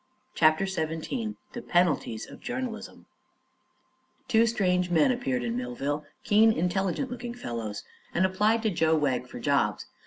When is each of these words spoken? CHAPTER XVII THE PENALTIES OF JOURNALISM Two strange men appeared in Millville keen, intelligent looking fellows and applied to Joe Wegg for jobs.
CHAPTER 0.33 0.65
XVII 0.65 1.35
THE 1.53 1.61
PENALTIES 1.61 2.25
OF 2.25 2.39
JOURNALISM 2.41 3.05
Two 4.27 4.47
strange 4.47 4.89
men 4.89 5.11
appeared 5.11 5.43
in 5.43 5.55
Millville 5.55 6.05
keen, 6.23 6.51
intelligent 6.51 7.11
looking 7.11 7.35
fellows 7.35 7.83
and 8.11 8.25
applied 8.25 8.63
to 8.63 8.71
Joe 8.71 8.97
Wegg 8.97 9.27
for 9.27 9.39
jobs. 9.39 9.85